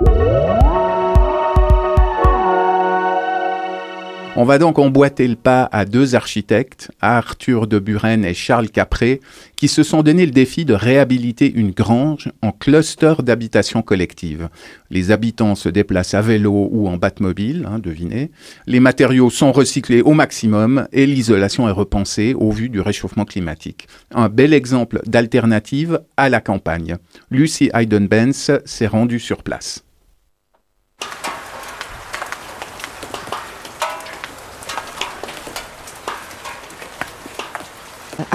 [0.00, 0.43] Música
[4.36, 9.20] On va donc emboîter le pas à deux architectes, Arthur de Buren et Charles Capré,
[9.54, 14.48] qui se sont donné le défi de réhabiliter une grange en cluster d'habitation collective.
[14.90, 18.32] Les habitants se déplacent à vélo ou en batmobile, hein, devinez.
[18.66, 23.86] Les matériaux sont recyclés au maximum et l'isolation est repensée au vu du réchauffement climatique.
[24.12, 26.96] Un bel exemple d'alternative à la campagne.
[27.30, 29.84] Lucy Hayden-Benz s'est rendue sur place.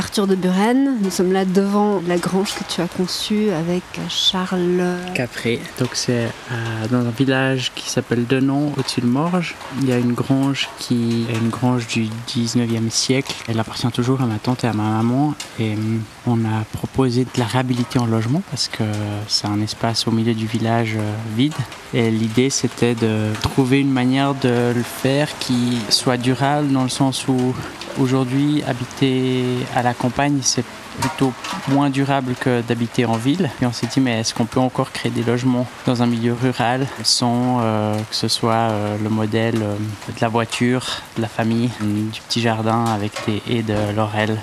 [0.09, 0.97] Arthur de Buren.
[1.03, 4.81] Nous sommes là devant la grange que tu as conçue avec Charles
[5.13, 5.59] Capré.
[5.77, 9.53] Donc c'est euh, dans un village qui s'appelle Denon, au-dessus de Morges.
[9.79, 13.35] Il y a une grange qui est une grange du 19e siècle.
[13.47, 15.35] Elle appartient toujours à ma tante et à ma maman.
[15.59, 18.83] Et hum, on a proposé de la réhabiliter en logement parce que
[19.27, 21.53] c'est un espace au milieu du village euh, vide.
[21.93, 26.89] Et l'idée c'était de trouver une manière de le faire qui soit durable dans le
[26.89, 27.53] sens où
[27.99, 29.43] Aujourd'hui, habiter
[29.75, 29.93] à la
[30.41, 30.65] c'est
[30.99, 31.33] plutôt
[31.67, 33.49] moins durable que d'habiter en ville.
[33.61, 36.33] Et on s'est dit, mais est-ce qu'on peut encore créer des logements dans un milieu
[36.33, 39.75] rural sans euh, que ce soit euh, le modèle euh,
[40.07, 44.37] de la voiture, de la famille, du petit jardin avec des haies de laurel?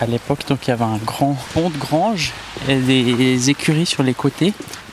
[0.00, 2.32] À l'époque, donc il y avait un grand pont de grange
[2.68, 4.52] et des écuries sur les côtés.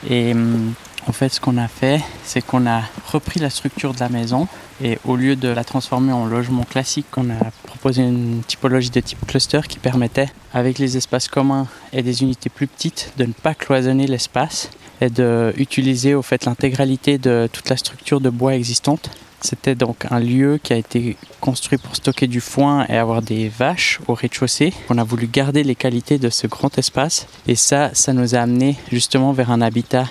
[0.09, 0.73] Et hum,
[1.07, 4.47] en fait, ce qu'on a fait, c'est qu'on a repris la structure de la maison
[4.83, 8.99] et au lieu de la transformer en logement classique, on a proposé une typologie de
[8.99, 13.33] type cluster qui permettait, avec les espaces communs et des unités plus petites, de ne
[13.33, 14.69] pas cloisonner l'espace
[15.01, 19.09] et d'utiliser au fait l'intégralité de toute la structure de bois existante.
[19.41, 23.47] C'était donc un lieu qui a été construit pour stocker du foin et avoir des
[23.47, 24.73] vaches au rez-de-chaussée.
[24.89, 28.39] On a voulu garder les qualités de ce grand espace et ça, ça nous a
[28.39, 30.07] amené justement vers un habitat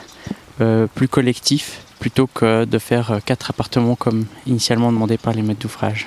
[0.63, 5.43] euh, plus collectif plutôt que de faire euh, quatre appartements comme initialement demandé par les
[5.43, 6.07] maîtres d'ouvrage.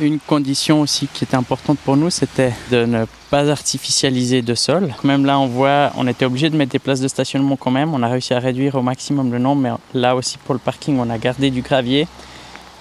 [0.00, 4.94] Une condition aussi qui était importante pour nous, c'était de ne pas artificialiser de sol.
[5.04, 7.94] Même là, on voit, on était obligé de mettre des places de stationnement quand même.
[7.94, 10.98] On a réussi à réduire au maximum le nombre, mais là aussi pour le parking,
[10.98, 12.06] on a gardé du gravier.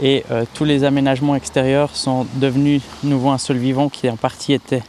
[0.02, 4.52] Et euh, tous les aménagements extérieurs sont devenus nouveau un sol vivant qui en partie
[4.52, 4.84] était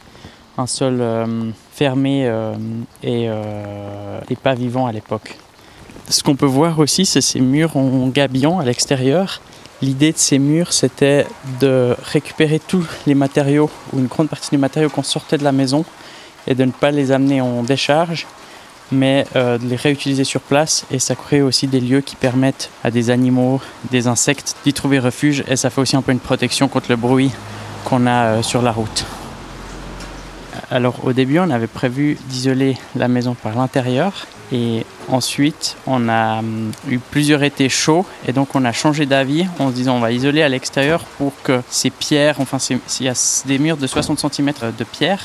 [0.57, 2.29] un sol euh, fermé
[3.03, 3.29] et,
[4.29, 5.37] et pas vivant à l'époque.
[6.09, 9.41] Ce qu'on peut voir aussi, c'est ces murs en gabion à l'extérieur.
[9.81, 11.27] L'idée de ces murs, c'était
[11.59, 15.51] de récupérer tous les matériaux, ou une grande partie des matériaux qu'on sortait de la
[15.51, 15.85] maison,
[16.47, 18.25] et de ne pas les amener en décharge,
[18.91, 20.85] mais euh, de les réutiliser sur place.
[20.91, 23.61] Et ça crée aussi des lieux qui permettent à des animaux,
[23.91, 26.95] des insectes d'y trouver refuge, et ça fait aussi un peu une protection contre le
[26.95, 27.31] bruit
[27.83, 29.05] qu'on a euh, sur la route.
[30.71, 36.39] Alors au début, on avait prévu d'isoler la maison par l'intérieur, et ensuite, on a
[36.39, 39.99] hum, eu plusieurs étés chauds et donc on a changé d'avis en se disant on
[39.99, 43.87] va isoler à l'extérieur pour que ces pierres, enfin s'il y a des murs de
[43.87, 45.19] 60 cm de pierre,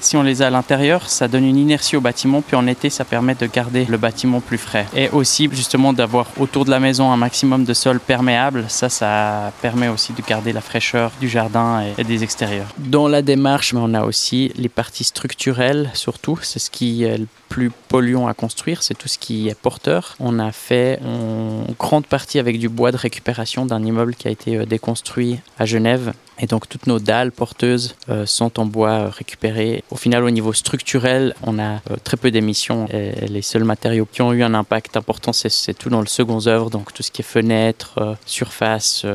[0.00, 2.90] si on les a à l'intérieur, ça donne une inertie au bâtiment puis en été
[2.90, 4.86] ça permet de garder le bâtiment plus frais.
[4.94, 9.52] Et aussi justement d'avoir autour de la maison un maximum de sol perméable, ça ça
[9.62, 12.68] permet aussi de garder la fraîcheur du jardin et, et des extérieurs.
[12.78, 17.26] Dans la démarche, on a aussi les parties structurelles surtout, c'est ce qui est le
[17.48, 20.16] plus polluant à construire, c'est tout ce qui est porteur.
[20.20, 24.30] On a fait en grande partie avec du bois de récupération d'un immeuble qui a
[24.30, 26.12] été euh, déconstruit à Genève.
[26.38, 29.84] Et donc toutes nos dalles porteuses euh, sont en bois euh, récupéré.
[29.90, 32.86] Au final, au niveau structurel, on a très peu d'émissions.
[32.90, 36.70] les seuls matériaux qui ont eu un impact important, c'est tout dans le second œuvre,
[36.70, 39.06] donc tout ce qui est fenêtres, surface,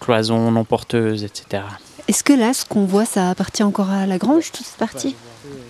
[0.00, 1.62] cloisons non porteuses, etc.
[2.08, 5.16] Est-ce que là, ce qu'on voit, ça appartient encore à la grange, toute cette partie?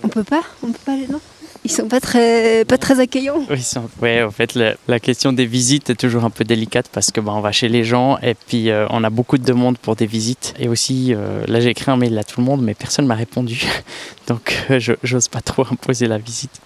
[0.03, 0.43] On peut pas?
[0.63, 1.21] On peut pas aller non?
[1.67, 3.45] Ils sont pas très, pas très accueillants.
[3.51, 7.11] Oui, sont, ouais, en fait, la, question des visites est toujours un peu délicate parce
[7.11, 9.77] que bah, on va chez les gens et puis euh, on a beaucoup de demandes
[9.79, 10.55] pour des visites.
[10.59, 13.17] Et aussi, euh, là, j'ai écrit un mail à tout le monde, mais personne m'a
[13.17, 13.67] répondu.
[14.29, 16.61] Donc, euh, je j'ose pas trop imposer la visite.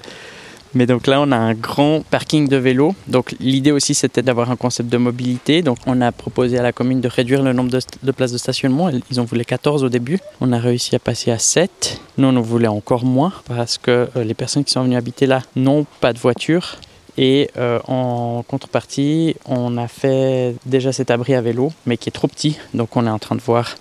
[0.75, 2.94] Mais donc là, on a un grand parking de vélos.
[3.08, 5.62] Donc l'idée aussi, c'était d'avoir un concept de mobilité.
[5.62, 8.91] Donc on a proposé à la commune de réduire le nombre de, places de stationnement.
[9.10, 10.18] Ils en voulaient 14 au début.
[10.41, 12.00] On a réussi à passer à 7.
[12.18, 15.27] Nous, on en voulait encore moins parce que euh, les personnes qui sont venues habiter
[15.27, 16.77] là n'ont pas de voiture.
[17.18, 22.12] Et euh, en contrepartie, on a fait déjà cet abri à vélo, mais qui est
[22.12, 22.59] trop petit.
[22.74, 23.74] Donc on est en train de voir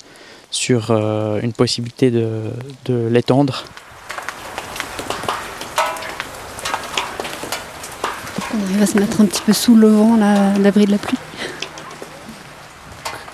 [0.51, 2.41] sur euh, une possibilité de,
[2.85, 3.65] de l'étendre
[8.51, 10.17] On à se mettre un petit peu sous le vent,
[10.59, 11.17] l'abri de la pluie.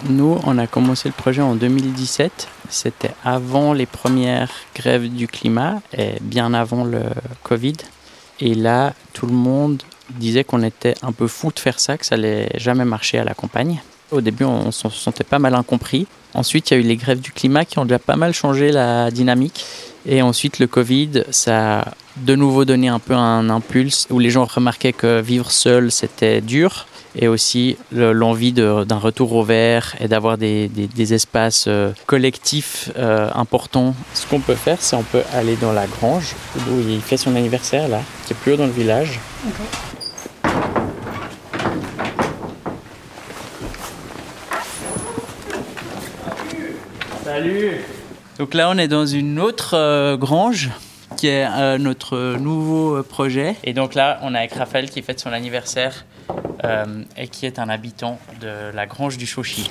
[0.10, 2.48] Nous, on a commencé le projet en 2017.
[2.70, 7.02] C'était avant les premières grèves du climat et bien avant le
[7.44, 7.78] Covid.
[8.40, 12.06] Et là, tout le monde disait qu'on était un peu fou de faire ça, que
[12.06, 13.82] ça allait jamais marcher à la campagne.
[14.12, 16.08] Au début, on se sentait pas mal incompris.
[16.34, 18.72] Ensuite, il y a eu les grèves du climat qui ont déjà pas mal changé
[18.72, 19.66] la dynamique.
[20.06, 21.86] Et ensuite, le Covid, ça a
[22.18, 26.42] de nouveau donné un peu un impulse où les gens remarquaient que vivre seul, c'était
[26.42, 26.88] dur.
[27.18, 33.30] Et aussi l'envie d'un retour au vert et d'avoir des, des, espaces euh, collectifs euh,
[33.34, 33.96] importants.
[34.14, 36.36] Ce qu'on peut faire, c'est on peut aller dans la grange
[36.70, 39.22] où il fait son anniversaire, là, qui est plus haut dans le village.
[47.36, 47.82] Salut
[48.40, 50.70] Donc là, on est dans une autre euh, grange
[51.18, 53.58] qui est euh, notre nouveau projet.
[53.66, 56.06] Et donc là, on est avec Raphaël qui fête son anniversaire
[56.64, 59.70] euh, et qui est un habitant de la grange du Chauchy.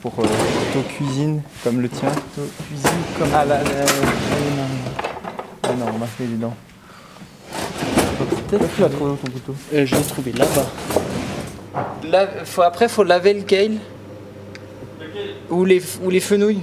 [0.00, 2.12] pour ton cuisine comme le tien.
[2.68, 3.30] cuisine comme.
[3.34, 3.70] Ah là, là,
[5.64, 6.54] ah non, on m'a fait les dents.
[8.18, 9.54] Peut-être que tu l'as trouvé dans ton couteau.
[9.74, 10.66] Euh, je l'ai trouvé là-bas.
[12.44, 13.78] faut, après, faut laver le kale.
[15.50, 16.60] Ou les, ou les fenouilles.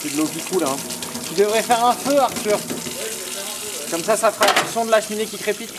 [0.00, 0.76] C'est de l'eau qui coule, hein.
[1.28, 2.58] Tu devrais faire un feu, Arthur.
[3.90, 5.74] Comme ça, ça fera le son de la cheminée qui crépite.